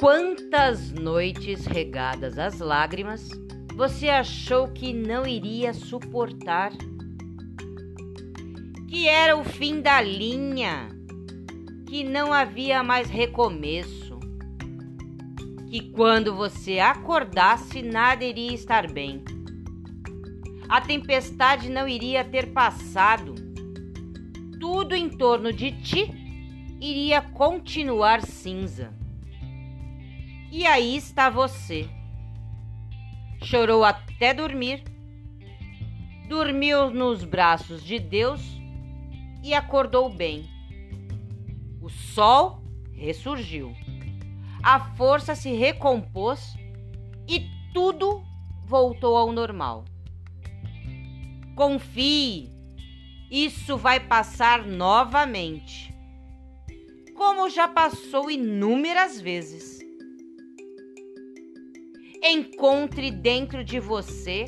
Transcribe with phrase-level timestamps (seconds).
[0.00, 3.28] Quantas noites regadas às lágrimas
[3.76, 6.72] você achou que não iria suportar?
[8.88, 10.88] Que era o fim da linha,
[11.86, 14.18] que não havia mais recomeço,
[15.68, 19.22] que quando você acordasse nada iria estar bem.
[20.66, 23.34] A tempestade não iria ter passado.
[24.58, 26.10] Tudo em torno de ti
[26.80, 28.98] iria continuar cinza.
[30.52, 31.88] E aí está você.
[33.40, 34.82] Chorou até dormir,
[36.28, 38.42] dormiu nos braços de Deus
[39.44, 40.44] e acordou bem.
[41.80, 43.72] O sol ressurgiu,
[44.60, 46.54] a força se recompôs
[47.28, 48.22] e tudo
[48.66, 49.84] voltou ao normal.
[51.54, 52.52] Confie,
[53.30, 55.94] isso vai passar novamente,
[57.14, 59.79] como já passou inúmeras vezes.
[62.22, 64.44] Encontre dentro de você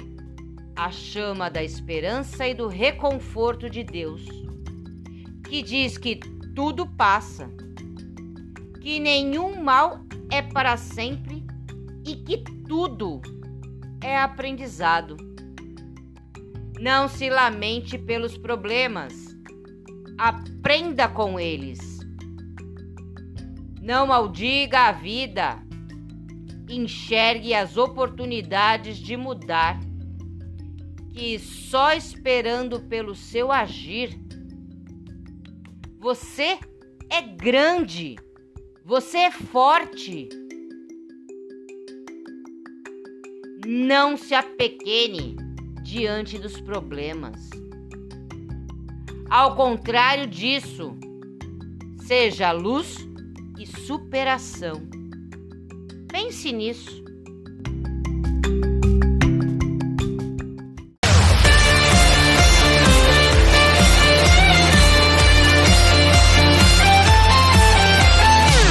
[0.77, 4.27] a chama da esperança e do reconforto de Deus,
[5.49, 6.17] que diz que
[6.55, 7.51] tudo passa,
[8.83, 11.43] que nenhum mal é para sempre
[12.07, 13.23] e que tudo
[14.03, 15.17] é aprendizado.
[16.79, 19.35] Não se lamente pelos problemas,
[20.19, 22.01] aprenda com eles.
[23.81, 25.72] Não maldiga a vida
[26.77, 29.79] enxergue as oportunidades de mudar,
[31.13, 34.19] que só esperando pelo seu agir.
[35.99, 36.59] Você
[37.11, 38.17] é grande,
[38.85, 40.29] você é forte.
[43.67, 45.37] Não se apequene
[45.83, 47.51] diante dos problemas.
[49.31, 50.97] Ao contrário disso,
[52.07, 52.97] seja luz
[53.59, 55.02] e superação.
[56.13, 57.02] Pense nisso.